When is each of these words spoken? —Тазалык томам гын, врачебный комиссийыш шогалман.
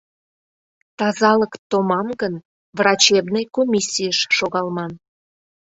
—Тазалык 0.97 1.53
томам 1.69 2.07
гын, 2.21 2.33
врачебный 2.77 3.45
комиссийыш 3.55 4.19
шогалман. 4.37 4.91